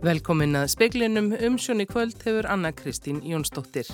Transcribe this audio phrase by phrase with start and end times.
[0.00, 3.84] Velkomin að speiklinum umsjón í kvöld hefur Anna Kristín Jónsdóttir.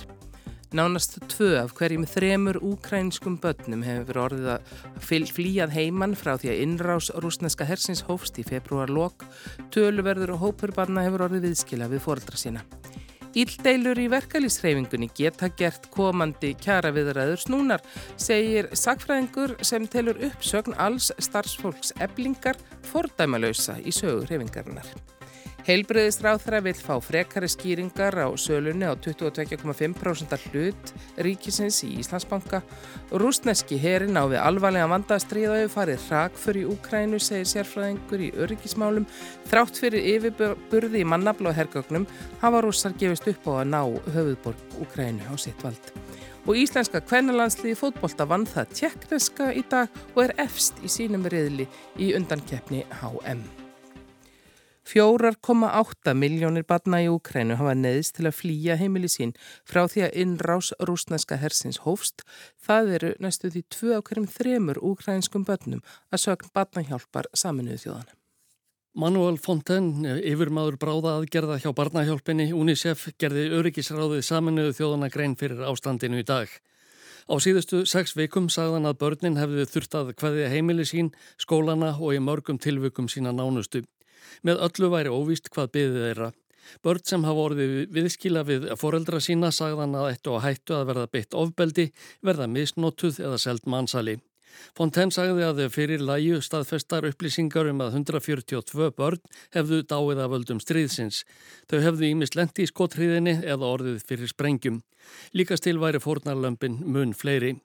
[0.71, 6.61] Nánast tvö af hverjum þremur úkrænskum börnum hefur orðið að flýjað heimann frá því að
[6.63, 9.25] innrás rúsneska hersins hófst í februar lok.
[9.75, 12.63] Töluverður og hópur barna hefur orðið viðskila við fóreldra sína.
[13.35, 17.83] Íldeilur í verkalýsreifingunni geta gert komandi kjara viðræður snúnar,
[18.15, 22.55] segir sagfræðingur sem telur uppsögn alls starfsfólks eblingar
[22.93, 25.16] fordæmalausa í sögur reifingarinnar.
[25.67, 32.61] Heilbreyðisráþra vil fá frekari skýringar á sölunni á 22,5% hlut ríkisins í Íslandsbanka.
[33.11, 39.09] Rúsneski herin á við alvarlega vandastriða hefur farið hrakfur í Úkrænu, segir sérfræðingur í öryggismálum.
[39.51, 42.07] Þrátt fyrir yfirburði í mannabla og hergögnum
[42.39, 43.81] hafa rússar gefist upp á að ná
[44.15, 45.93] höfuðborg Úkrænu á sitt vald.
[46.47, 51.67] Og íslenska kvennalandsliði fótbolta vann það tjekkneska í dag og er efst í sínum riðli
[51.99, 53.66] í undankeppni HM.
[54.87, 59.33] 4,8 miljónir barna í Úkrænu hafa neðist til að flýja heimili sín
[59.67, 62.23] frá því að innrás rúsneska hersins hófst.
[62.63, 68.15] Það eru næstu því tvö ákveðum þremur úkrænskum börnum að sögn barnahjálpar saminuðu þjóðana.
[68.97, 76.23] Manuel Fontaine, yfirmaður bráða aðgerða hjá barnahjálpinni UNICEF, gerði öryggisráðið saminuðu þjóðana grein fyrir ástandinu
[76.23, 76.47] í dag.
[77.27, 82.15] Á síðustu sex vikum sagðan að börnin hefði þurft að hvaðið heimili sín, skólana og
[82.15, 83.83] í mörgum tilvikum sína nánustu.
[84.43, 86.29] Með öllu væri óvíst hvað byðið þeirra.
[86.83, 91.11] Börn sem hafa orðið viðskila við foreldra sína sagðan að eittu að hættu að verða
[91.13, 94.17] beitt ofbeldi, verða misnótuð eða seld mannsali.
[94.77, 99.21] Fontaine sagði að fyrir læju staðfestar upplýsingar um að 142 börn
[99.55, 101.23] hefðu dáið af völdum stríðsins.
[101.69, 104.81] Þau hefðu ímist lendi í skottriðinni eða orðið fyrir sprengjum.
[105.37, 107.57] Líkast til væri fórnarlömpin mun fleiri.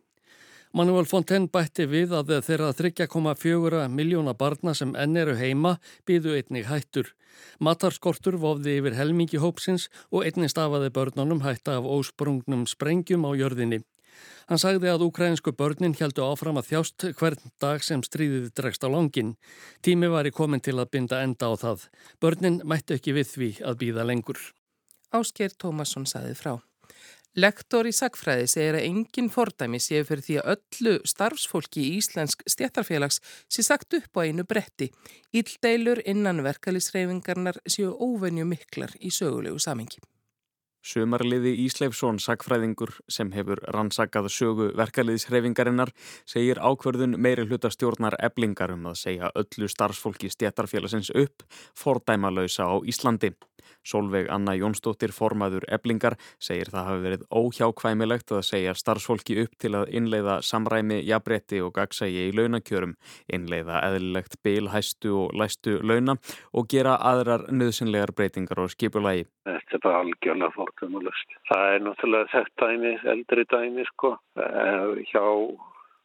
[0.73, 5.75] Manuel Fontaine bætti við að þeirra 3,4 miljóna barna sem enn eru heima
[6.09, 7.11] býðu einnig hættur.
[7.61, 13.83] Matarskortur vofði yfir helmingi hópsins og einnig stafaði börnunum hætta af ósprungnum sprengjum á jörðinni.
[14.49, 18.89] Hann sagði að ukrainsku börnin heldu áfram að þjást hvern dag sem stríðið dregst á
[18.89, 19.37] langin.
[19.85, 21.89] Tími var í komin til að binda enda á það.
[22.17, 24.41] Börnin mætti ekki við því að býða lengur.
[25.13, 26.55] Ásker Tómasson sagði frá.
[27.33, 32.45] Lektor í sagfræði segir að engin fordæmi séu fyrir því að öllu starfsfólki í Íslensk
[32.45, 34.91] stjættarfélags sé sagt upp á einu bretti.
[35.33, 40.05] Íldeilur innan verkefliðsreyfingarnar séu óvenju miklar í sögulegu samengi.
[40.83, 45.93] Sumarliði Ísleifsson, sagfræðingur sem hefur rannsakað sögu verkefliðsreyfingarinnar,
[46.27, 51.47] segir ákverðun meiri hlutastjórnar eblingar um að segja öllu starfsfólki stjættarfélagsins upp
[51.79, 53.31] fordæmalausa á Íslandi.
[53.87, 59.73] Solveig Anna Jónsdóttir formaður eblingar segir það hafi verið óhjákvæmilegt að segja starfsfólki upp til
[59.79, 62.95] að innleiða samræmi, jafnbretti og gagsægi í launakjörum,
[63.33, 66.19] innleiða eðlilegt bilhæstu og læstu launa
[66.53, 69.27] og gera aðrar nöðsynlegar breytingar og skipulagi.
[69.47, 71.37] Þetta er bara algjörlega fórtumulust.
[71.49, 75.25] Það er náttúrulega þekkt dæmi, eldri dæmi sko, eh, hjá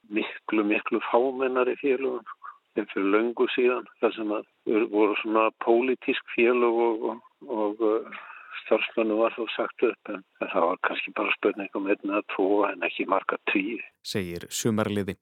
[0.10, 4.28] miklu, miklu fámennari félugum sko, en fyrir löngu síðan, þar sem
[4.92, 8.18] voru svona pólitísk félug og, og og uh,
[8.66, 12.66] starfsmennu var þó sagt upp en það var kannski bara spurning um einna að tvo
[12.68, 13.80] en ekki marga tíu.
[14.04, 15.18] Segir sumarliði.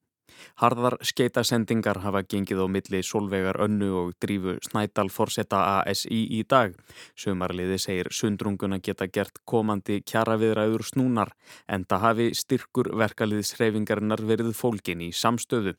[0.62, 6.76] Harðar skeitasendingar hafa gengið á milli Solveigar Önnu og drífu Snædal Forsetta ASI í dag.
[7.20, 11.34] Sumarliði segir sundrunguna geta gert komandi kjaraviðræður snúnar
[11.68, 15.76] en það hafi styrkur verkaliðsreifingarinnar verið fólkin í samstöðu.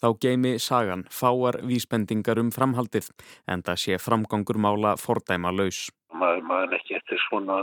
[0.00, 3.10] Þá geimi sagan fáar vísbendingar um framhaldið
[3.48, 5.88] en það sé framgangur mála fordæma laus.
[6.12, 7.62] Maður maður ekki eftir svona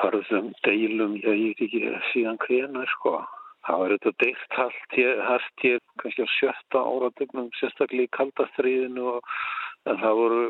[0.00, 1.82] harðum deilum, ég veit ekki
[2.12, 3.18] síðan hvena sko.
[3.64, 9.30] Það var þetta deilt hægt hér kannski á sjötta áratögnum, sérstaklega í kaldastriðinu og
[9.84, 10.42] það, voru,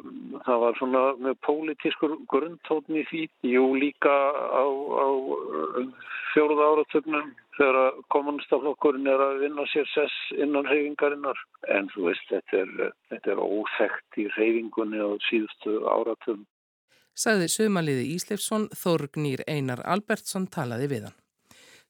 [0.47, 3.23] það var svona með pólitískur grundtótni í því.
[3.55, 5.07] Jú líka á, á
[6.35, 11.38] fjóruða áratögnum þegar kommunistaflokkurinn er að vinna sér sess innan reyfingarinnar.
[11.71, 16.47] En þú veist, þetta er, þetta er óþekkt í reyfingunni á síðustu áratögnum.
[17.15, 21.21] Saði sömaliði Ísleifsson, Þorgnýr Einar Albertsson talaði við hann.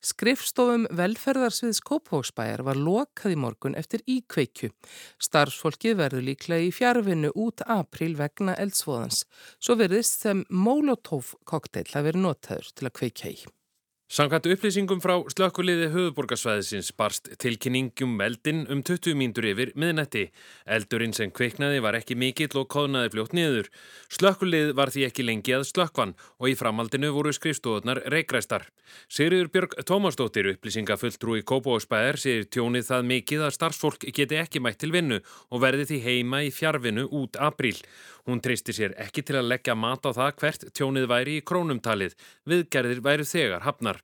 [0.04, 4.68] Skrifstofum velferðarsviðs Kópóksbæjar var lokað í morgun eftir íkveikju.
[5.16, 9.24] Starfsfólkið verður líklega í fjárvinnu út april vegna eldsvoðans.
[9.56, 13.38] Svo verðist þeim Molotov kokteil að vera notaður til að kveikja í.
[14.04, 20.26] Samkvæmt upplýsingum frá slökkuliði höfuborgarsvæðisins barst tilkynningum meldin um 20 mínútur yfir miðnetti.
[20.68, 23.70] Eldurinn sem kveiknaði var ekki mikill og kóðnaði fljótt niður.
[24.12, 28.68] Slökkulið var því ekki lengi að slökkvan og í framhaldinu voru skrifstofunar reikræstar.
[29.08, 34.82] Sigriður Björg Tómasdóttir upplýsingafulltrú í Kópavóksbæðar sér tjónið það mikið að starfsfólk geti ekki mætt
[34.84, 37.80] til vinnu og verði því heima í fjárvinnu út apríl.
[38.28, 42.14] Hún treysti sér ekki til að leggja mat á það hvert tjónið væri í krónumtalið.
[43.94, 44.02] Hafnar.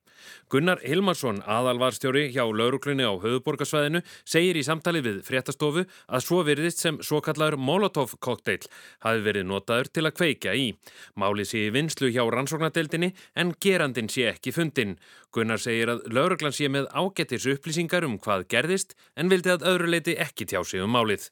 [0.51, 6.79] Gunnar Hilmarsson, aðalvarstjóri hjá lauruglunni á höfuborgarsvæðinu, segir í samtali við fréttastofu að svo veriðist
[6.83, 8.67] sem svo kallar Molotov-kokteil
[9.01, 10.73] hafi verið notaður til að kveika í.
[11.15, 14.97] Máli sé í vinslu hjá rannsóknadeildinni en gerandin sé ekki fundin.
[15.31, 19.95] Gunnar segir að lauruglan sé með ágetis upplýsingar um hvað gerðist en vildi að öðru
[19.95, 21.31] leiti ekki tjá sig um málið.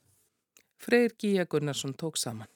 [0.80, 2.48] Freyr Gíja Gunnarsson tók saman.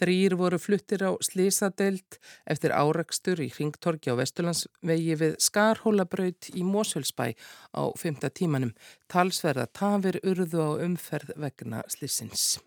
[0.00, 7.34] Þrýr voru fluttir á Slísadeild eftir árakstur í Hringtorgi á Vesturlandsvegi við Skarhólabraut í Mósölsbæ
[7.74, 8.30] á 5.
[8.30, 8.74] tímanum.
[9.10, 12.60] Talsverða tafir urðu á umferð vegna Slísins.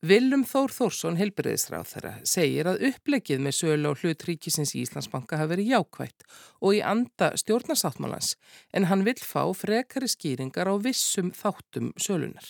[0.00, 5.36] Vilum Þór Þórsson, helbriðisráð þeirra, segir að upplegið með sölu á hlut ríkisins í Íslandsbanka
[5.36, 6.24] hafi verið jákvægt
[6.64, 8.30] og í anda stjórnarsáttmálans
[8.72, 12.48] en hann vil fá frekari skýringar á vissum þáttum sölunar.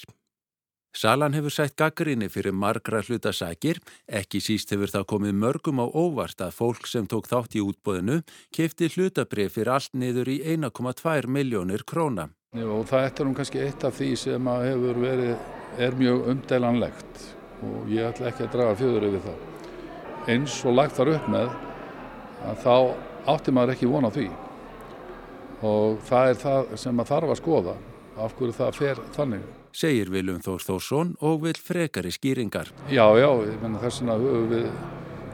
[0.91, 3.79] Salan hefur sætt gaggrinni fyrir margra hlutasækir,
[4.11, 8.17] ekki síst hefur það komið mörgum á óvart að fólk sem tók þátt í útbóðinu
[8.51, 12.27] kefti hlutabrið fyrir allt niður í 1,2 miljónir króna.
[12.59, 15.37] Og það er nú kannski eitt af því sem verið,
[15.79, 17.23] er mjög umdælanlegt
[17.63, 19.39] og ég ætla ekki að draga fjöður yfir það.
[20.35, 21.55] Eins og lagt þar upp með
[22.51, 22.75] að þá
[23.31, 24.27] átti maður ekki vona því
[25.71, 27.77] og það er það sem maður þarf að skoða
[28.17, 32.73] af hverju það fer þannig segir Viljum Þór Þórsson og vil frekari skýringar.
[32.91, 34.67] Já, já, þess vegna höfum við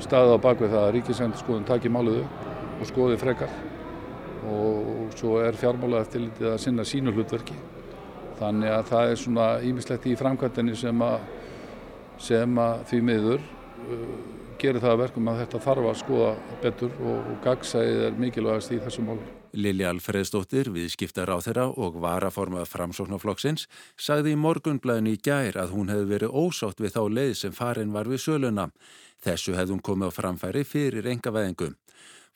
[0.04, 2.26] staðið á bakvið það að Ríkisendurskóðun taki máluðu
[2.76, 3.54] og skoði frekar
[4.46, 7.56] og svo er fjármála eftir litið að sinna sínu hlutverki.
[8.36, 11.16] Þannig að það er svona ímislegt í framkvæmdini sem að,
[12.20, 14.04] sem að því miður uh,
[14.60, 16.30] gerir það verkum að þetta þarf að skoða
[16.62, 19.35] betur og, og gagsæðið er mikilvægast í þessum málum.
[19.56, 23.66] Lili Alfreðsdóttir, viðskiptar á þeirra og varaformað framsóknarflokksins,
[23.96, 27.96] sagði í morgunblæðinu í gær að hún hefði verið ósátt við þá leið sem farin
[27.96, 28.68] var við söluna.
[29.24, 31.72] Þessu hefði hún komið á framfæri fyrir enga veðingu.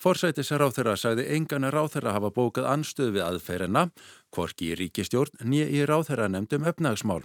[0.01, 3.83] Forsætisar á þeirra sagði engana ráþeirra hafa bókað anstöð við aðferina,
[4.33, 7.21] hvorki í ríkistjórn nýja í ráþeirra nefndum öfnagsmál.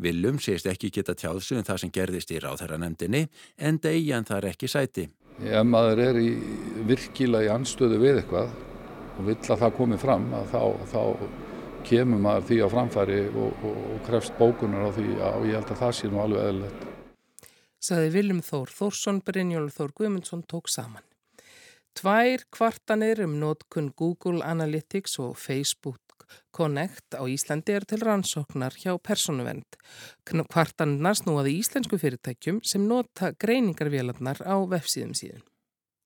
[0.00, 3.26] Viljum sést ekki geta tjáðsum það sem gerðist í ráþeirra nefndinni
[3.60, 5.10] en degjan þar ekki sæti.
[5.44, 6.30] Ef maður er í
[6.88, 8.54] virkilega í anstöðu við eitthvað
[9.14, 10.62] og vill að það komi fram að þá,
[10.92, 11.02] þá
[11.84, 15.72] kemur maður því á framfæri og, og, og krefst bókunar á því og ég held
[15.74, 16.86] að það sé nú alveg eðlilegt.
[17.84, 21.04] Saði Viljum Þór Þórsson, Brynjólf Þór Guðmundsson tók saman.
[21.94, 26.00] Tvær kvartanir um nótkun Google Analytics og Facebook
[26.54, 29.76] Connect á Íslandi er til rannsóknar hjá personuvernd.
[30.26, 35.44] Kvartanirnar snúaði íslensku fyrirtækjum sem nota greiningarvélarnar á vefsíðum síðan.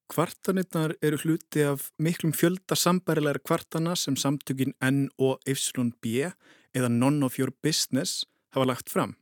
[0.08, 6.32] Kvartanirnar eru hluti af miklum fjölda sambærilegar kvartana sem samtökin N og YB
[6.72, 8.24] eða None of Your Business
[8.54, 9.16] hafa lagt fram.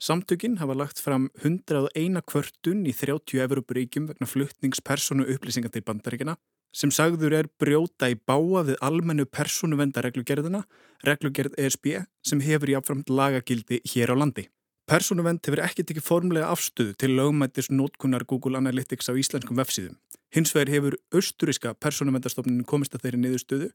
[0.00, 6.36] Samtökin hafa lagt fram 101 kvörtun í 30 Evropuríkjum vegna fluttningspersonu upplýsingar til bandaríkina
[6.74, 10.64] sem sagður er brjóta í báa við almennu personu vendareglugerðina,
[11.06, 14.48] reglugerð ESB sem hefur jáfnframt lagagildi hér á landi.
[14.88, 19.98] Personuvend hefur ekki tekið formlega afstöðu til lögmættis nótkunnar Google Analytics á íslenskum vefsíðum.
[20.32, 23.68] Hins vegar hefur austuriska personuvendastofnin komist að þeirri niðurstöðu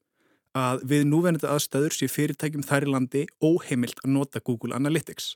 [0.58, 5.36] að við núvenandi aðstæður sé fyrirtækjum þær í landi óheimilt að nota Google Analytics.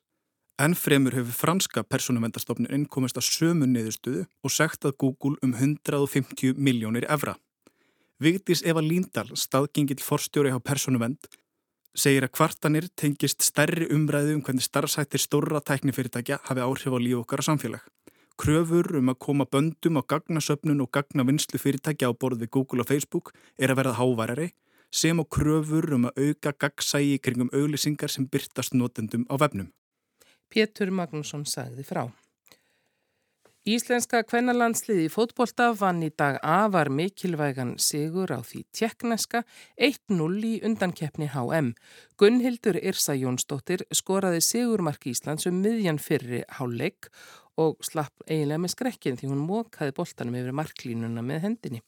[0.58, 6.58] En fremur hefur franska personuvendastofnin komist að sömu niðurstöðu og sagt að Google um 150
[6.58, 7.36] miljónir evra.
[8.18, 11.30] Vigdís Eva Líndal, staðgengill forstjóri á personuvend,
[11.96, 17.22] segir að kvartanir tengist stærri umræðu um hvernig starfsættir stórra tæknifyrirtækja hafi áhrif á líf
[17.24, 17.84] okkar og samfélag.
[18.38, 22.90] Kröfur um að koma böndum á gagnasöpnun og gagnavinnslu fyrirtækja á borð við Google og
[22.92, 24.52] Facebook er að verða háværari
[24.92, 29.72] sem á kröfur um að auka gagsægi kringum auglýsingar sem byrtast notendum á vefnum.
[30.50, 32.08] Pétur Magnússon sagði frá.
[33.68, 39.42] Íslenska kvennalandsliði fótbolta vann í dag afar mikilvægan sigur á því tjekkneska
[39.76, 41.74] 1-0 í undankeppni HM.
[42.16, 47.10] Gunnhildur Irsa Jónsdóttir skoraði sigurmark Íslands um miðjan fyrri háleik
[47.58, 51.82] og slapp eiginlega með skrekkin því hún mókaði boltanum yfir marklínuna með hendinni.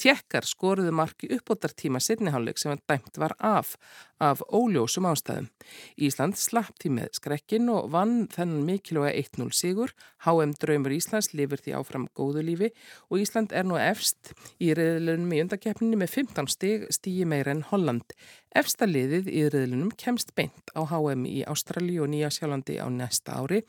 [0.00, 3.76] Tjekkar skoruðu marki uppbótartíma setniháleik sem dæmt var af,
[4.18, 5.46] af óljósum ástæðum.
[5.94, 9.94] Ísland slapp því með skrekkin og vann þennan mikilvæga 1-0 sigur.
[10.26, 12.72] HM Draumur Íslands lifir því áfram góðu lífi
[13.10, 17.62] og Ísland er nú efst í reyðlunum í undakeppninni með 15 stig stígi meira en
[17.70, 18.10] Holland.
[18.52, 23.38] Efsta liðið í reyðlunum kemst beint á HM í Ástralji og Nýja Sjálandi á næsta
[23.40, 23.62] ári.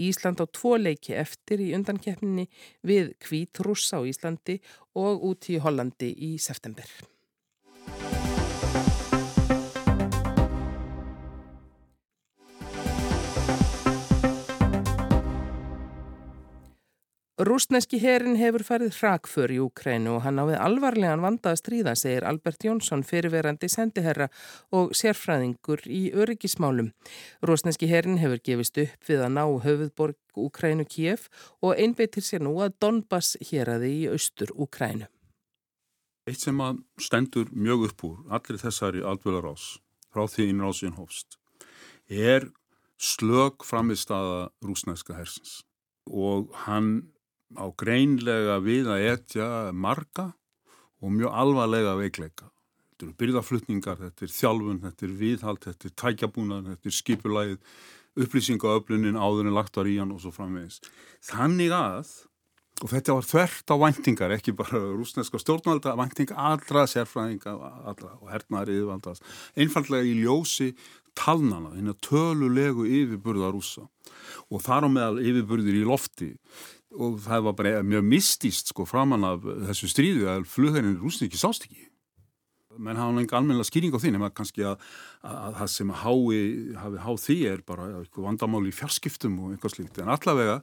[0.00, 2.46] Ísland á tvo leiki eftir í undankeppninni
[2.80, 4.56] við Kvítrússa á Íslandi
[4.96, 6.88] og út í Hollandi í september.
[17.40, 21.94] Rúsneski herin hefur farið hrakför í Úkrænu og hann á við alvarlegan vanda að stríða,
[21.96, 24.26] segir Albert Jónsson, fyrirverandi sendiherra
[24.76, 26.90] og sérfræðingur í öryggismálum.
[27.40, 31.30] Rúsneski herin hefur gefist upp við að ná höfuðborg Úkrænu Kiev
[31.64, 35.08] og einbeitir sér nú að Donbass hér aði í austur Úkrænu.
[36.28, 39.78] Eitt sem að stendur mjög upp úr allir þessari aldvölarás
[40.12, 41.38] frá því innrásin hófst
[42.04, 42.50] er
[43.00, 45.62] slög framistæða rúsneska hersins
[46.04, 47.08] og hann
[47.58, 50.30] á greinlega við að etja marga
[51.00, 52.50] og mjög alvarlega veikleika.
[52.90, 57.78] Þetta eru byrðaflutningar, þetta er þjálfun, þetta er viðhald, þetta er tækjabúnað, þetta er skipulægið,
[58.20, 60.82] upplýsingaöflunin áður en lagt var í hann og svo framvegis.
[61.24, 62.10] Þannig að,
[62.80, 67.52] og þetta var þvert á væntingar, ekki bara rúsneska stjórnvalda, vænting allra sérfræðinga
[67.90, 69.26] allra, og hernaðar yfirvaldast,
[69.60, 70.70] einfallega í ljósi
[71.18, 73.86] talnana, hérna tölulegu yfirburða rúsa
[74.50, 76.32] og þar á meðal yfirburðir í lofti.
[76.90, 81.38] Og það var bara mjög mistist sko framann af þessu stríðu að flugherrin rúsni ekki
[81.38, 81.86] sást ekki.
[82.80, 84.80] Menn hafa náttúrulega almenna skýring á því nema kannski að,
[85.26, 86.40] að það sem hái,
[86.80, 90.00] hafi háð því er bara vandamáli í fjarskiptum og eitthvað slíkt.
[90.02, 90.58] En allavega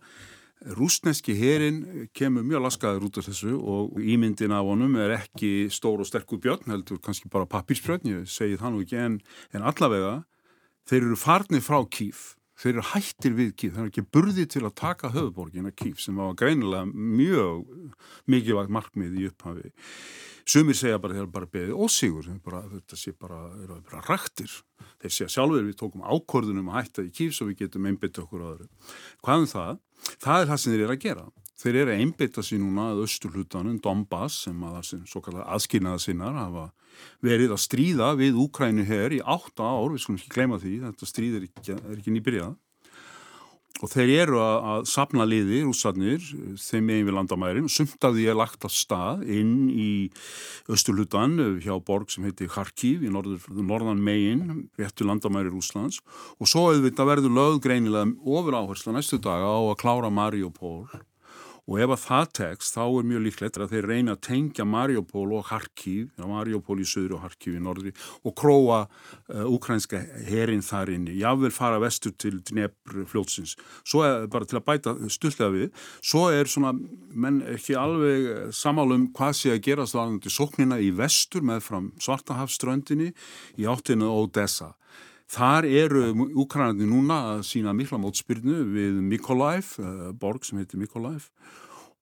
[0.77, 6.01] rúsneski herin kemur mjög laskaður út af þessu og ímyndin af honum er ekki stór
[6.01, 9.19] og sterkur björn heldur kannski bara pappirsbjörn, ég segi það nú ekki en,
[9.53, 10.15] en allavega
[10.89, 14.63] þeir eru farnir frá kýf þeir eru hættir við Kíf, þeir eru ekki burði til
[14.65, 17.67] að taka höfuborgin að Kíf sem var greinilega mjög
[18.29, 19.71] mikilvægt markmið í upphafi.
[20.47, 24.53] Sumir segja bara þeir eru bara beðið ósigur, bara, þetta sé bara, eru bara rættir.
[25.03, 28.45] Þeir segja sjálfur við tókum ákvörðunum að hætta í Kíf svo við getum einbytta okkur
[28.45, 28.69] á öðru.
[29.21, 29.83] Hvað um það?
[30.23, 31.27] Það er það sem þeir eru að gera.
[31.57, 35.47] Þeir eru að einbytta sér núna að austurlutanum, Donbass, sem að það sem svo kallar
[35.55, 36.65] aðskilnaða sinnar hafa
[37.25, 41.09] verið að stríða við Úkrænu hér í átta ár, við skulum ekki gleyma því, þetta
[41.09, 42.53] stríð er ekki, ekki nýbyrjað
[43.83, 46.23] og þeir eru að, að sapna liði, rússarnir,
[46.61, 49.89] þeim megin við landamærin, sumt af því er lagt að stað inn í
[50.73, 56.01] Östurlutan hjá borg sem heitir Kharkiv í norður, norðan megin, réttu landamæri Rúslands
[56.37, 60.87] og svo auðvitað verður löggreinilega ofur áhersla næstu daga á að klára Mariupol
[61.67, 65.25] og ef að það tekst þá er mjög líklegt að þeir reyna að tengja Mariupol
[65.35, 67.93] og Kharkiv, Mariupol í söður og Kharkiv í norðri
[68.23, 74.29] og króa uh, ukrænska herin þar inni, jável fara vestur til Dnepr fljótsins, svo er
[74.31, 75.69] bara til að bæta stullega við,
[75.99, 76.73] svo er svona,
[77.11, 83.11] menn ekki alveg samálum hvað sé að gerast varðandi sóknina í vestur með fram Svartahafströndinni
[83.59, 84.76] í áttinu Odessa.
[85.27, 86.03] Þar eru
[86.39, 91.27] Úkrænandi núna að sína mikla mótspyrnu við Mykolaiv, eh, borg sem heitir Mykolaiv.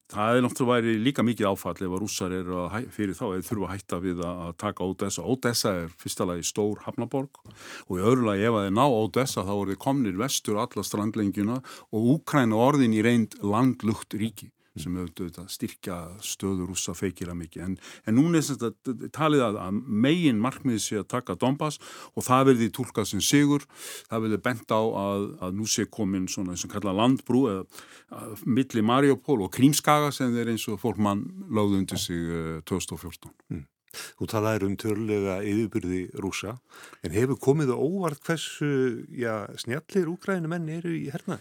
[0.05, 3.73] Það er náttúrulega líka mikið áfall ef að rússar eru fyrir þá eða þurfa að
[3.73, 5.23] hætta við að taka Odessa.
[5.25, 7.41] Odessa er fyrsta lagi stór hafnaborg
[7.89, 10.85] og í öðru lagi ef að þeir ná Odessa þá eru þeir komnir vestur alla
[10.85, 11.57] strandlengjuna
[11.89, 14.51] og Úkræna orðin í reynd landlugt ríki
[14.81, 17.63] sem auðvitað styrkja stöður rúsa feikila mikið.
[17.65, 21.79] En, en núna er þetta talið að, að megin markmiði sé að taka Donbass
[22.13, 23.67] og það verði tólkað sem sigur.
[24.09, 28.33] Það verði bent á að, að nú sé komin svona eins og kalla landbrú eða
[28.45, 32.27] milli Mariupol og Krímskaga sem er eins og fólk mann láði undir sig
[32.67, 33.31] 2014.
[33.53, 33.65] Mm.
[34.19, 36.57] Þú talaður um törlega yfirbyrði rúsa,
[37.05, 38.71] en hefur komið óvart hversu
[39.13, 41.39] já, snjallir úgrænumenn eru í herna?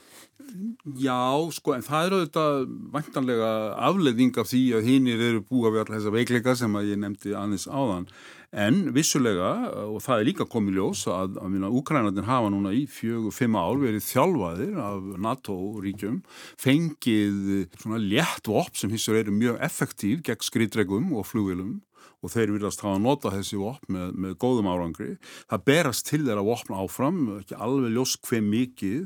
[1.00, 1.18] Já,
[1.56, 3.50] sko, en það eru auðvitað vantanlega
[3.88, 7.36] afleðing af því að hinnir eru búið við allar þessa veikleika sem að ég nefndi
[7.38, 8.08] aðeins áðan.
[8.54, 9.48] En vissulega,
[9.90, 13.56] og það er líka komið ljós að, að, að Úkrænarnir hafa núna í fjögur, fimm
[13.58, 16.20] ár verið þjálfaðir af NATO-ríkjum,
[16.62, 17.40] fengið
[17.80, 21.80] svona létt vopn sem hins vegar eru mjög effektív gegn skritregum og flugilum
[22.24, 25.10] og þeir viljast hafa nota þessi vopn með, með góðum árangri.
[25.50, 29.02] Það berast til þeirra vopn áfram, ekki alveg ljós hver mikið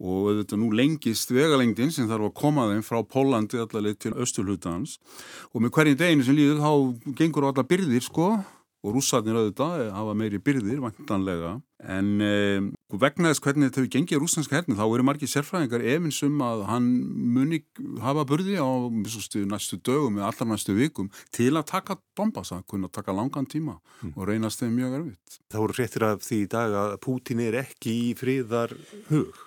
[0.00, 4.96] og þetta nú lengist vegalengdin sem þarf að koma þeim frá Pólandi allaveg til Östurlutans
[5.52, 8.30] og með hverjum deginu sem líður þá gengur allar byrðir sko
[8.80, 12.60] og rússarnir auðvitað hafa meiri byrðir vantanlega en eh,
[13.00, 16.88] vegna þess hvernig þetta hefur gengið rúslandska herni þá eru margir sérfræðingar efinsum að hann
[17.36, 17.62] muni
[18.04, 18.68] hafa burði á
[19.12, 23.48] stu, næstu dögum eða allar næstu vikum til að taka Donbass að kunna taka langan
[23.48, 24.14] tíma mm.
[24.14, 25.38] og reynast þeim mjög erfitt.
[25.52, 28.74] Það voru hrettir af því í dag að Pútin er ekki í fríðar
[29.08, 29.46] hug.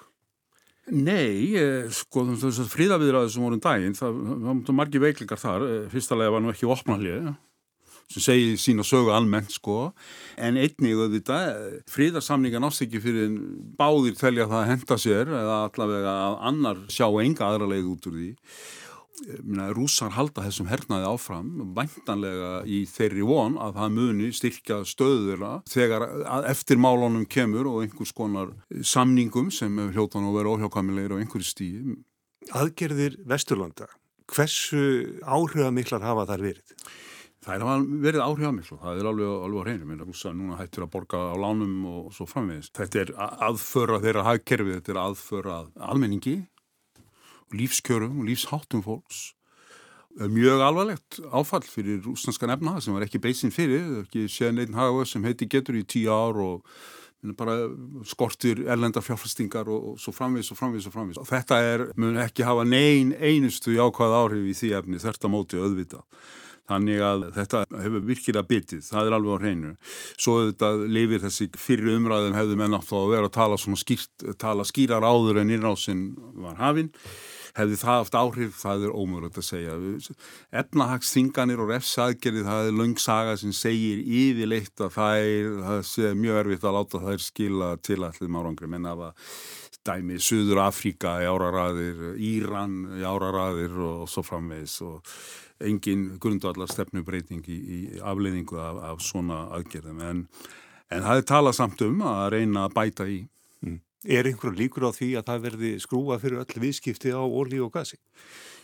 [0.91, 5.63] Nei, eh, sko þess að fríðaviðraði sem voru um daginn, það var margir veiklingar þar,
[5.69, 7.29] eh, fyrstulega var nú ekki opnallið
[8.13, 9.91] sem segir sína sögu almennt sko.
[10.37, 13.33] En einnig auðvitað fríðarsamninga nátt ekki fyrir
[13.79, 18.09] báðir telja það að henda sér eða allavega að annar sjá enga aðra leið út
[18.09, 18.31] úr því.
[19.45, 25.51] Minna, rúsar halda þessum hernaði áfram væntanlega í þeirri von að það muni styrkja stöðura
[25.69, 26.07] þegar
[26.49, 31.99] eftir málunum kemur og einhvers konar samningum sem hljótan að vera óhjákamilegir á einhverju stíi
[32.57, 33.87] Aðgerðir Vesturlanda
[34.33, 34.83] hversu
[35.23, 36.75] áhrifamiklar hafa þar verið?
[37.43, 40.85] Það er verið áhrifamiklu, það er alveg, alveg á hreinu, mér er rúsa núna hættir
[40.85, 42.71] að borga á lánum og svo framvegist.
[42.77, 43.11] Þetta er
[43.49, 45.57] aðföra þeirra hagkerfi, þetta er aðföra
[45.91, 46.37] almenningi,
[47.51, 49.33] lífskjörum og lífsháttum fólks.
[50.13, 55.09] Mjög alvarlegt áfall fyrir rúsnanskan efna sem var ekki beisinn fyrir, ekki séðan einn hagavöð
[55.09, 56.75] sem heiti getur í tíu ár og
[57.39, 57.57] bara
[58.07, 61.19] skortir erlenda fjárfestingar og, og svo framvegis og framvegis og framvegis.
[61.19, 65.59] Og þetta er, mun ekki hafa neyn einustu jákvæð áhrif í því efni, þetta móti
[65.59, 66.05] auðvitað.
[66.71, 69.71] Þannig að þetta hefur virkilega bitið, það er alveg á hreinu.
[70.15, 74.65] Svo þetta lifir þessi fyrir umræðum hefðu menn átt að vera að tala, skýrt, tala
[74.67, 76.05] skýrar áður en innrásinn
[76.39, 76.93] var hafinn.
[77.53, 79.73] Hefði það haft áhrif, það er ómöðulegt að segja.
[80.63, 86.39] Efnahagsþinganir og refsaðgerið, það er löngsaga sem segir yfirleitt að það er, það sé mjög
[86.39, 89.29] erfitt að láta þær skila til allir márangri, menn af að
[89.87, 95.13] dæmi Suður Afríka í áraræðir, Íran í áraræðir og svo framvegis og
[95.63, 100.23] engin grundvallar stefnubreiting í, í afleiðingu af, af svona aðgerðum en,
[100.91, 103.19] en það er talað samt um að reyna að bæta í.
[103.63, 103.79] Mm.
[104.03, 107.71] Er einhverju líkur á því að það verði skrúa fyrir öll viðskipti á ólí og
[107.75, 107.99] gasi?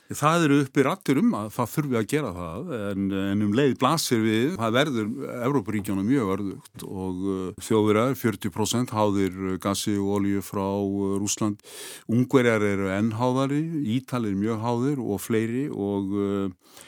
[0.10, 3.76] Það eru uppi rattir um að það þurfi að gera það en, en um leið
[3.78, 5.12] blasir við, það verður
[5.46, 11.62] Evróparíkjónu mjög verðugt og uh, þjóðverðar 40% háðir gasi og olíu frá uh, Rúsland.
[12.10, 13.62] Ungverjar eru ennháðari,
[14.00, 16.80] Ítalir mjög háðir og fleiri og uh,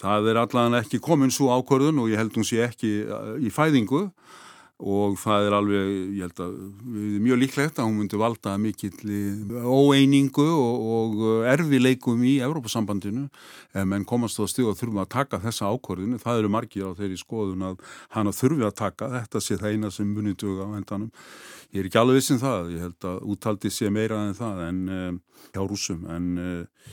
[0.00, 3.52] það er allavega ekki komin svo ákvörðun og ég held hún sé ekki uh, í
[3.52, 4.06] fæðingu
[4.82, 6.54] og það er alveg, ég held að
[7.22, 9.12] mjög líklegt að hún myndi valda mikill
[9.62, 13.28] óeiningu og, og erfileikum í Evrópasambandinu
[13.78, 17.20] en komast á stíð og þurfum að taka þessa ákvörðinu, það eru margir á þeirri
[17.22, 19.12] skoðun að hana þurfi að taka.
[19.14, 21.14] Þetta sé það eina sem munið duga á endanum.
[21.70, 24.62] Ég er ekki alveg vissin um það, ég held að úttaldi sé meira en það
[24.68, 25.22] en um,
[25.54, 26.92] hjá rúsum en, um,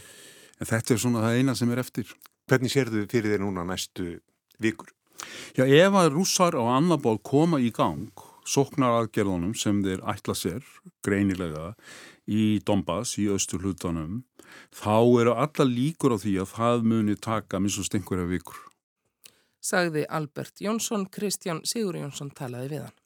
[0.61, 2.17] en þetta er svona það eina sem er eftir.
[2.45, 4.19] Hvernig sér þau fyrir þér núna næstu
[4.61, 4.93] vikur?
[5.57, 8.09] Já, ef að rússar á annar ból koma í gang
[8.47, 10.65] soknar aðgerðunum sem þeir ætla sér
[11.05, 11.71] greinilega
[12.27, 14.23] í Donbass, í austur hlutunum,
[14.73, 18.59] þá eru alla líkur á því að það muni taka minnst einhverja vikur.
[19.61, 23.00] Sagði Albert Jónsson, Kristján Sigur Jónsson talaði við hann.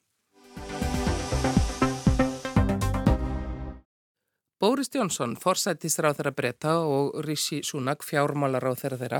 [4.66, 9.18] Bóris Jónsson, forsættisráð þeirra breyta og Rishi Sunak, fjármálaráð þeirra þeirra,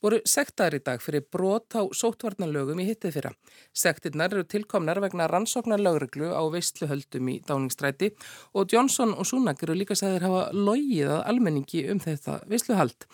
[0.00, 3.32] voru sektar í dag fyrir brot á sótvarnalögum í hittið fyrra.
[3.76, 8.08] Sektirnar eru tilkomnar vegna rannsóknarlögreglu á veistluhöldum í dáningstræti
[8.56, 13.04] og Jónsson og Sunak eru líka sæðir hafa logið að almenningi um þetta veistluhald.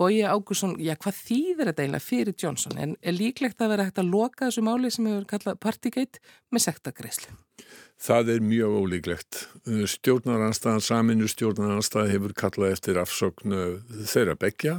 [0.00, 4.02] Bói Ágússon, já hvað þýðir þetta eiginlega fyrir Jónsson en er líklegt að vera hægt
[4.02, 7.38] að loka þessu máli sem hefur kallað Partygate með sektagreislu?
[8.00, 9.38] Það er mjög ólíklegt.
[9.68, 13.64] Stjórnaranstæðan, saminu stjórnaranstæð hefur kallað eftir afsöknu
[14.08, 14.78] þeirra begja.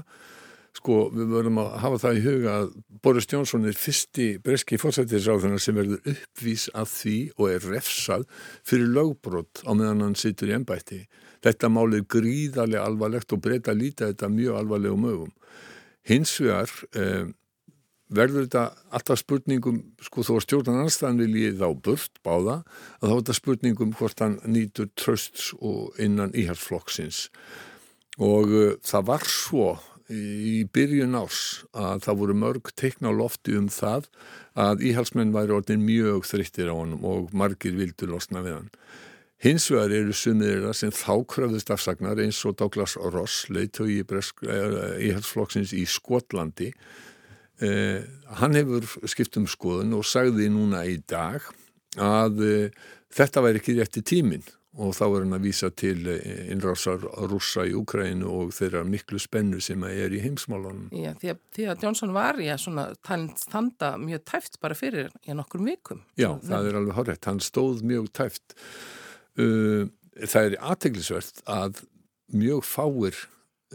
[0.71, 2.69] Sko, við verðum að hafa það í huga að
[3.03, 8.23] Boris Jónsson er fyrsti breski fórsættisráðunar sem verður uppvís að því og er refsað
[8.71, 11.03] fyrir lögbrott á meðan hann situr í ennbætti.
[11.43, 15.35] Þetta málið gríðarlega alvarlegt og breyta lítið þetta mjög alvarlegum ögum.
[16.07, 17.27] Hins vegar eh,
[18.11, 22.57] verður þetta alltaf spurningum, sko þó að stjórnan anstæðan viljið þá burt báða,
[22.99, 27.27] að þá er þetta spurningum hvort hann nýtur trösts og innan íhalsflokksins.
[28.21, 29.69] Og uh, það var svo
[30.11, 34.09] í byrjun ás að það voru mörg teikna á lofti um það
[34.59, 38.73] að íhalsmenn væri orðin mjög þryttir á honum og margir vildu losna við hann.
[39.41, 45.87] Hins vegar eru sumiðir sem þá kröfðust afsagnar eins og Douglas Ross, leiðtögi íhalsflokksins í
[45.89, 46.69] Skotlandi,
[47.61, 48.01] Eh,
[48.39, 51.45] hann hefur skipt um skoðun og sagði núna í dag
[52.01, 52.81] að eh,
[53.13, 54.47] þetta væri ekki rétti tímin
[54.79, 59.59] og þá er hann að vísa til innrásar rúsa í Ukrænu og þeirra miklu spennu
[59.63, 60.87] sem er í heimsmálunum.
[60.95, 62.85] Já, því að, því að Johnson var að svona
[63.35, 66.05] standa mjög tæft bara fyrir í nokkur vikum.
[66.15, 67.27] Já, Svo, það er alveg horrekt.
[67.27, 68.55] Hann stóð mjög tæft.
[69.35, 69.91] Uh,
[70.23, 71.83] það er aðteglisvert að
[72.31, 73.19] mjög fáir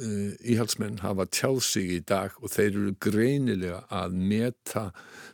[0.00, 4.88] uh, íhalsmenn hafa tjáð sig í dag og þeir eru greinilega að meta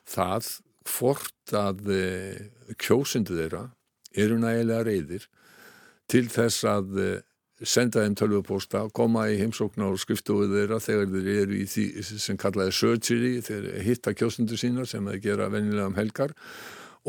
[0.09, 0.51] það
[0.89, 3.69] hvort að uh, kjósundu þeirra
[4.19, 5.29] eru nægilega reyðir
[6.11, 7.21] til þess að eh,
[7.63, 11.87] senda þeim tölvupósta, koma í heimsókn á skrifstofuð þeirra þegar þeir eru í því
[12.25, 16.35] sem kallaði surgery, þeir hitta kjósundur sína sem þeir gera venilega um helgar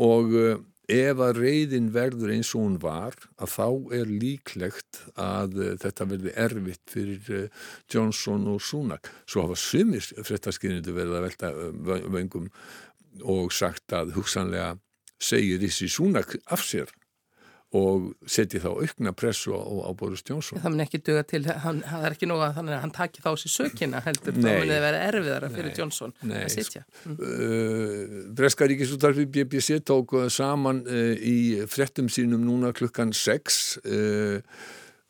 [0.00, 3.68] og eh, ef að reyðin verður eins og hún var að þá
[3.98, 9.10] er líklegt að uh, þetta verði erfitt fyrir uh, Johnson og Sunak.
[9.24, 12.50] Svo hafa sumir frettaskynnindu verið að velta uh, vöngum
[13.22, 14.74] og sagt að hugsanlega
[15.22, 16.92] segir þessi Sunak af sér
[17.74, 20.60] og setji þá aukna pressu á, á Boris Johnson.
[20.62, 23.30] Það mun ekki döga til, hann, það er ekki nóga þannig að hann taki þá
[23.42, 26.84] sér sökina heldur, þá mun það vera erfiðara fyrir nei, Johnson nei, að sitja.
[27.02, 27.18] Mm.
[27.18, 31.36] Uh, Breska ríkisúttarfi BBC tók saman uh, í
[31.70, 34.64] frettum sínum núna klukkan 6 uh,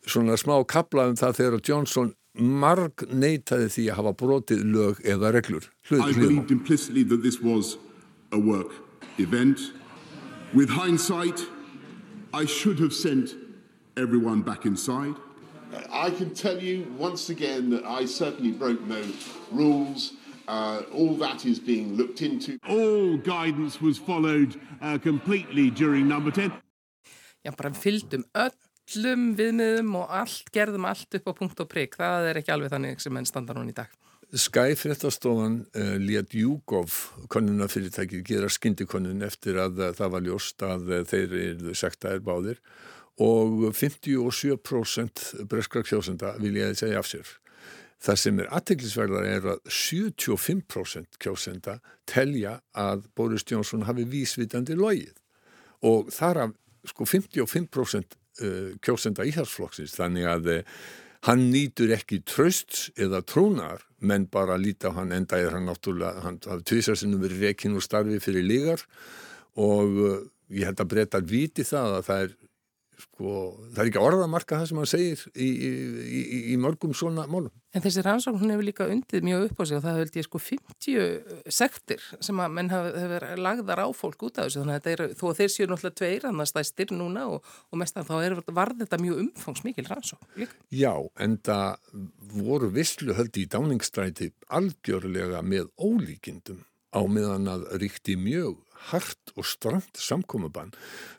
[0.08, 5.30] svona smá kapla um það þegar Johnson marg neytaði því að hafa brotið lög eða
[5.36, 5.68] reglur.
[5.90, 7.76] Hlut, I believed implicitly that this was
[8.32, 8.72] a work
[9.18, 9.60] event.
[10.54, 11.42] With hindsight
[12.34, 13.36] I should have sent
[13.96, 15.14] everyone back inside.
[15.92, 19.02] I can tell you once again that I certainly broke no
[19.52, 20.14] rules.
[20.48, 22.58] Uh, all that is being looked into.
[22.68, 26.50] All guidance was followed uh, completely during number 10.
[27.44, 31.94] Já, bara fylgdum öllum viðmiðum og allt, gerðum allt upp á punkt og prigg.
[31.94, 33.94] Það er ekki alveg þannig sem enn standa núna í dag.
[34.34, 36.90] Sky fréttastofan uh, let Júkov
[37.30, 42.58] konunafyrirtækið gera skindikonun eftir að uh, það var ljóst að uh, þeir eru sektaðir báðir
[43.22, 47.30] og 57% breskra kjósenda vil ég að segja af sér.
[48.02, 51.76] Það sem er aðteglisverðar er að 75% kjósenda
[52.10, 55.14] telja að Boris Jónsson hafi vísvitandi logið
[55.86, 56.58] og þar af
[56.90, 60.54] sko 55% uh, kjósenda íhalsflokksins þannig að
[61.24, 66.22] Hann nýtur ekki tröst eða trúnar, menn bara líti á hann enda er hann náttúrulega,
[66.24, 68.84] hann hafði tvísarsinnum verið rekin úr starfi fyrir lígar
[69.60, 70.16] og uh,
[70.52, 72.34] ég held að breyta viti það að það er
[73.04, 73.34] sko,
[73.72, 75.70] það er ekki orðamarka það sem hann segir í, í,
[76.22, 77.52] í, í mörgum svona málum.
[77.74, 80.26] En þessi rannsókn hún hefur líka undið mjög upp á sig og það held ég
[80.28, 84.90] sko 50 sektir sem að menn hefur lagðar á fólk út af þessu þannig að
[84.92, 88.12] er, þó þeir séu náttúrulega tveir annars það er styrn núna og, og mest að
[88.12, 90.46] þá er, var þetta mjög umfangsmikil rannsókn.
[90.70, 90.94] Já,
[91.26, 91.98] en það
[92.36, 96.62] voru visslu höldi í dáningsstræti algjörlega með ólíkindum
[96.94, 98.60] á meðan að ríkti mjög
[98.92, 100.74] hart og stramt samkomabann.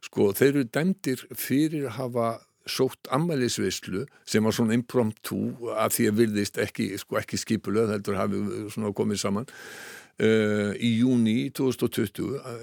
[0.06, 2.28] Sko þeir eru dæmdir fyrir að hafa
[2.66, 5.40] sótt ammælisvislu sem var svona impromptu
[5.78, 8.42] af því að virðist ekki, sko, ekki skipulega heldur hafi
[8.74, 12.54] svona komið saman uh, í júni 2020 uh,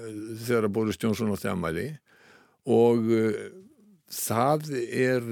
[0.43, 1.89] þegar Boris Johnson átti ammæli
[2.67, 3.43] og uh,
[4.13, 5.23] það er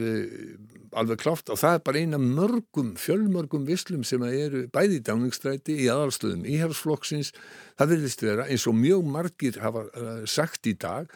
[0.97, 5.75] alveg klárt og það er bara eina mörgum, fjölmörgum vislum sem eru bæði í dáningstræti
[5.83, 7.29] í aðalstöðum íhjálpsflokksins,
[7.77, 9.85] það verðist vera eins og mjög margir hafa
[10.25, 11.11] sagt í dag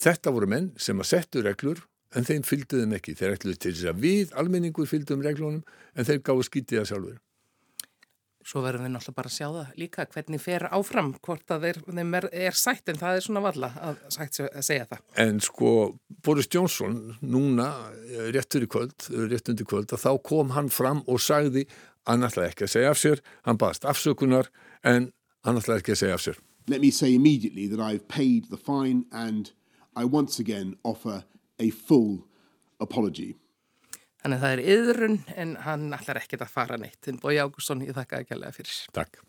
[0.00, 1.84] þetta voru menn sem að settu reglur
[2.14, 5.62] en þeim fylgduðum ekki, þeir ætluðu til þess að við almenningur fylgduðum reglunum
[5.94, 7.22] en þeir gáðu skítið að sjálfur
[8.44, 11.78] Svo verðum við náttúrulega bara að sjá það líka hvernig fer áfram hvort að þeir,
[11.96, 15.00] þeim er, er sætt en það er svona valla að, að segja það.
[15.24, 15.70] En sko
[16.24, 17.70] Boris Johnson núna
[18.36, 21.64] réttur í kvöld, rétt undir kvöld að þá kom hann fram og sagði
[22.04, 24.52] hann ætlaði ekki að segja af sér, hann baðast afsökunar
[24.84, 25.08] en
[25.48, 26.40] hann ætlaði ekki að segja af sér.
[26.68, 29.52] Let me say immediately that I've paid the fine and
[29.96, 31.24] I once again offer
[31.60, 32.24] a full
[32.82, 33.34] apology.
[34.24, 37.02] Þannig að það er yðrun en hann allar ekkert að fara neitt.
[37.10, 38.76] En Bói Ágússon, ég þakka ekki alveg fyrir.
[38.96, 39.20] Takk.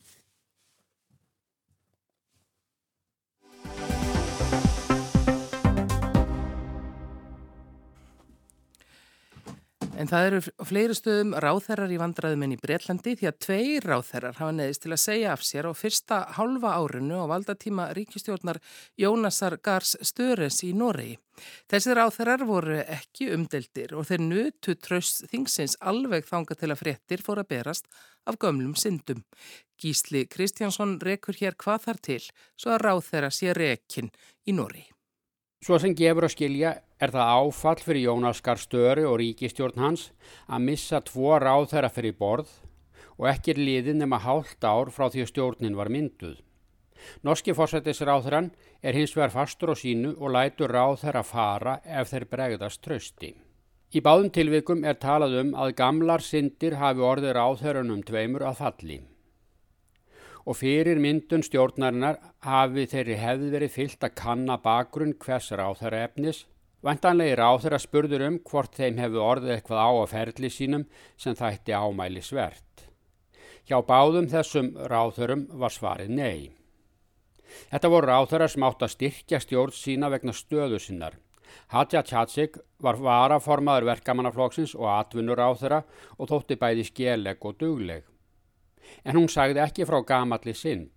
[9.95, 14.36] En það eru fleiri stöðum ráþherrar í vandraðum en í Breitlandi því að tveir ráþherrar
[14.36, 18.60] hafa neðist til að segja af sér á fyrsta hálfa árinu á valdatíma ríkistjórnar
[18.99, 21.15] Jónasar Gars Störes í Noregi.
[21.71, 27.23] Þessi ráþherrar voru ekki umdeldir og þeir nutu tröst þingsins alveg þanga til að fréttir
[27.23, 27.88] fór að berast
[28.27, 29.23] af gömlum syndum.
[29.79, 32.19] Gísli Kristjánsson rekur hér hvað þar til
[32.60, 34.12] svo að ráþherra sé rekin
[34.43, 34.89] í Noregi.
[35.63, 40.10] Svo sem gefur að skilja er það áfall fyrir Jónas Garstöri og ríkistjórn hans
[40.47, 42.51] að missa tvo ráð þeirra fyrir borð
[43.17, 46.38] og ekki er liðin nema hálft ár frá því stjórnin var mynduð.
[47.23, 52.81] Norski fórsættisráþurann er hins vegar fastur á sínu og lætur ráþæra fara ef þeir bregðast
[52.86, 53.36] trösti.
[53.95, 58.97] Í báðum tilvikum er talað um að gamlar syndir hafi orðið ráþærunum tveimur að falli.
[60.45, 66.43] Og fyrir myndun stjórnarinnar hafi þeirri hefði verið fyllt að kanna bakgrunn hvers ráþæra efnis.
[66.86, 70.84] Vantanlegir ráþæra spurður um hvort þeim hefði orðið eitthvað á að ferli sínum
[71.17, 72.86] sem þætti ámæli svert.
[73.65, 76.52] Hjá báðum þessum ráþörum var svarið nei.
[77.71, 81.17] Þetta voru ráþörar sem átt að styrkja stjórn sína vegna stöðu sinnar.
[81.74, 85.82] Hadja Tjatsik var varaformaður verkamannaflóksins og atvinnur ráþöra
[86.19, 88.04] og þótti bæði skjelleg og dugleg.
[89.02, 90.94] En hún sagði ekki frá gamalli synd.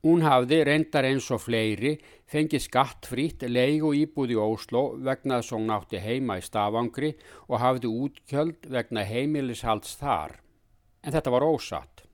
[0.00, 1.98] Hún hafði reyndar eins og fleiri
[2.30, 7.10] fengið skattfrít leigu íbúð í Óslo vegna þess að hún átti heima í Stafangri
[7.48, 10.38] og hafði útkjöld vegna heimilishalds þar.
[11.04, 12.06] En þetta var ósatt.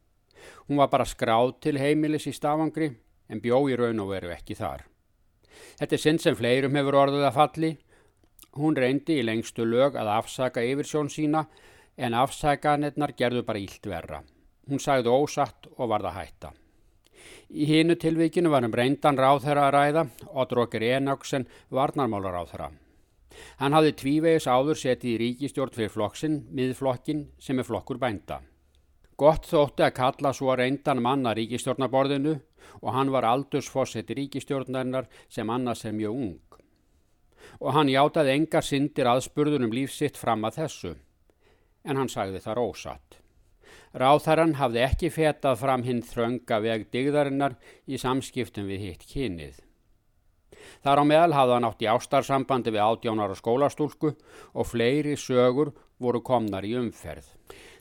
[0.67, 2.91] Hún var bara skráð til heimilis í Stafangri
[3.31, 4.83] en bjó í raun og veru ekki þar.
[5.79, 7.73] Þetta er sinn sem fleirum hefur orðið að falli.
[8.59, 11.47] Hún reyndi í lengstu lög að afsaka yfirsjón sína
[11.97, 14.25] en afsakanirnar gerðu bara ílt verra.
[14.67, 16.57] Hún sagði ósatt og varða hætta.
[17.51, 22.73] Í hinu tilvíkinu var um reyndan ráðherra að ræða og drókir Enoksen varnarmálar ráðherra.
[23.61, 28.41] Hann hafði tvívegis áður setið í ríkistjórn fyrir flokksinn, miðflokkin sem er flokkur bænda.
[29.17, 32.35] Gott þótti að kalla svo reyndan manna ríkistjórnaborðinu
[32.83, 36.41] og hann var aldursfósetti ríkistjórnarinnar sem annars er mjög ung.
[37.61, 40.97] Og hann játaði engar syndir aðspurðunum lífsitt fram að þessu,
[41.87, 43.21] en hann sagði það rósatt.
[43.97, 47.55] Ráþarann hafði ekki fetað fram hinn þrönga veg digðarinnar
[47.89, 49.63] í samskiptum við hitt kynið.
[50.85, 54.13] Þar á meðal hafði hann átt í ástarsambandi við átjánar og skólastúlku
[54.53, 57.25] og fleiri sögur voru komnar í umferð.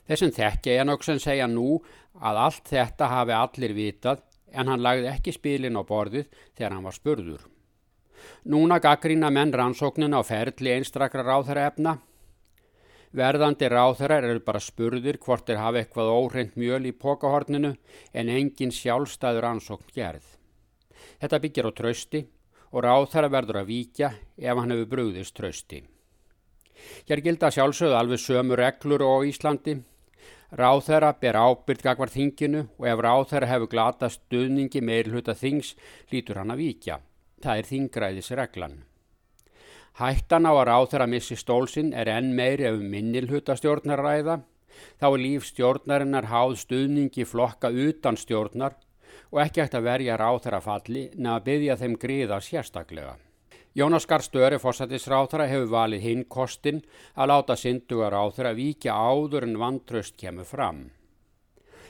[0.06, 1.82] Þessum þekkja Enoksen segja nú
[2.16, 4.24] að allt þetta hafi allir vitað
[4.56, 7.42] en hann lagði ekki spilin á borðið þegar hann var spurður.
[8.48, 11.98] Núna gaggrína menn rannsóknin á ferli einstrakra ráþæra efna.
[13.14, 17.74] Verðandi ráþærar eru bara spurðir hvort þeir hafa eitthvað óhreint mjöl í pokahorninu
[18.12, 20.24] en engin sjálfstæður rannsókn gerð.
[21.20, 22.22] Þetta byggir á trösti
[22.72, 25.84] og ráþæra verður að víkja ef hann hefur brúðist trösti.
[27.08, 29.78] Hér gilda sjálfsögðu alveg sömu reglur á Íslandi
[30.54, 35.72] Ráþæra ber ábyrgt gagvar þinginu og ef ráþæra hefur glata stuðningi meir hluta þings
[36.12, 37.00] lítur hann að víkja.
[37.42, 38.76] Það er þingræðisreglan.
[39.96, 44.42] Hættan á að ráþæra missi stólsinn er enn meiri ef minnil hluta stjórnaræða.
[45.00, 48.76] Þá er líf stjórnarinnar háð stuðningi flokka utan stjórnar
[49.32, 53.16] og ekki eftir að verja ráþæra falli neða byggja þeim gríða sérstaklega.
[53.76, 56.84] Jónas Garstöri, fórsættisráþara, hefur valið hinn kostin
[57.16, 60.90] að láta synduga ráþara vikja áður en vantraust kemur fram.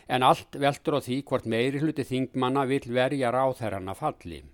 [0.06, 4.44] En allt veldur á því hvort meiri hluti þingmanna vil verja ráþæranna falli.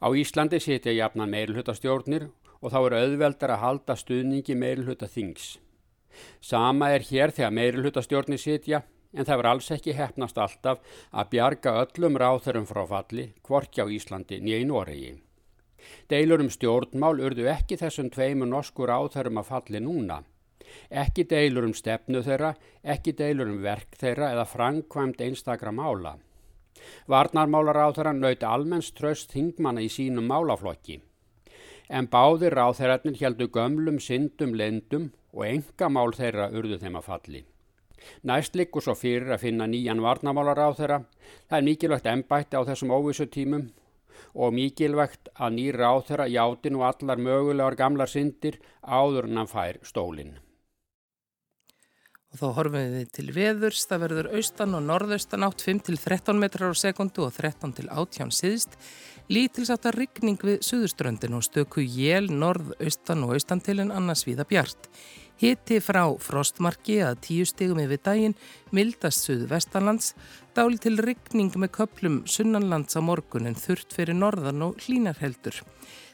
[0.00, 2.30] Á Íslandi setja jafnan meiri hlutastjórnir
[2.60, 5.58] og þá eru auðveldar að halda stuðningi meiri hluta þings.
[6.40, 8.82] Sama er hér þegar meiri hlutastjórnir setja
[9.14, 13.86] en það verður alls ekki hefnast alltaf að bjarga öllum ráþærum frá falli, hvorki á
[13.90, 15.12] Íslandi nýja í Noregi.
[16.12, 20.20] Deilur um stjórnmál urðu ekki þessum tveimu norskur áþærum að falli núna.
[20.90, 22.52] Ekki deilur um stefnu þeirra,
[22.84, 26.18] ekki deilur um verk þeirra eða frangkvæmt einstakra mála.
[27.10, 31.00] Varnarmálar áþæran nauti almenns tröst þingmanna í sínum málaflokki.
[31.90, 37.40] En báðir ráþærarnir heldu gömlum syndum lendum og enga mál þeirra urðu þeim að falli.
[38.22, 41.00] Næst likur svo fyrir að finna nýjan varnamálar á þeirra.
[41.48, 43.66] Það er mikilvægt ennbætti á þessum óvissu tímum
[44.34, 49.50] og mikilvægt að nýra á þeirra játin og allar mögulegar gamlar syndir áður en hann
[49.50, 50.38] fær stólinn.
[52.30, 56.78] Og þá horfum við til veðurs, það verður austan og norðaustan átt 5-13 metrar á
[56.78, 58.76] sekundu og 13 til 18 síðst.
[59.30, 64.86] Lítilsáttar ryggning við suðuströndin og stöku jél norðaustan og austan til en annars viða bjart.
[65.40, 68.34] Hitti frá frostmarki að tíu stegum yfir daginn,
[68.76, 70.12] mildast suðu vestanlands,
[70.54, 75.62] dáli til ryggning með köplum sunnanlands á morgun en þurft fyrir norðan og hlínarheldur.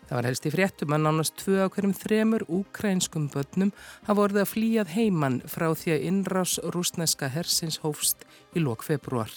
[0.07, 3.75] Það var helst í fréttum að nánast tvö á hverjum þremur úkrænskum börnum
[4.07, 8.23] hafa vorið að flýjað heimann frá því að innrás rúsneska hersins hófst
[8.55, 9.33] í lók februar.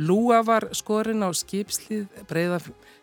[0.00, 2.60] Lúa var skorinn á skipslið breyða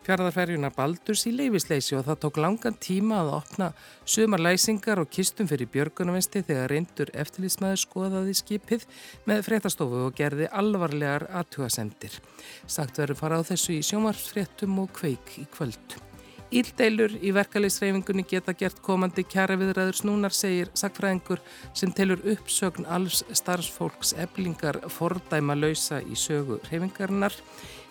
[0.07, 3.67] fjaraðarferjunar Baldurs í leifisleysi og það tók langan tíma að opna
[4.07, 8.87] sumar læsingar og kistum fyrir björgunumvesti þegar reyndur eftirlýsmaður skoðaði skipið
[9.27, 12.17] með fréttastofu og gerði alvarlegar aðtugasendir.
[12.65, 15.99] Sagt verður fara á þessu í sjómarsfréttum og kveik í kvöld.
[16.47, 21.41] Íldeilur í verkefliðsreyfingunni geta gert komandi kjara viðræður snúnar, segir sakfræðingur
[21.75, 27.35] sem telur uppsögn alls starfsfólks eblingar fordæma lausa í sögu reyfingarinnar.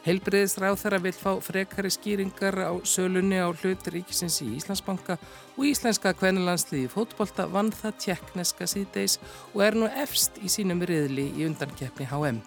[0.07, 5.19] Heilbriðisráð þeirra vil fá frekari skýringar á sölunni á hlut ríkisins í Íslandsbanka
[5.59, 9.19] og íslenska kvennalandsliði fótbolta vann það tjekkneska síðdeis
[9.53, 12.41] og er nú efst í sínum riðli í undankeppni HM.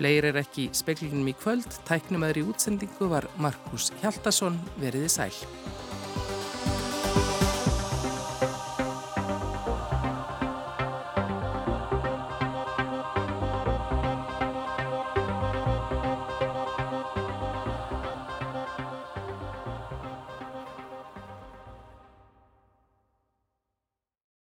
[0.00, 5.34] Fleir er ekki speklinum í kvöld, tæknumæður í útsendingu var Markus Hjaldarsson veriði sæl.